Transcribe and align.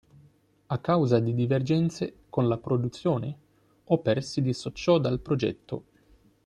A 0.69 0.79
causa 0.79 1.19
di 1.19 1.35
divergenze 1.35 2.21
con 2.31 2.47
la 2.47 2.57
produzione, 2.57 3.37
Hopper 3.83 4.23
si 4.23 4.41
dissociò 4.41 4.97
dal 4.97 5.19
progetto. 5.19 5.83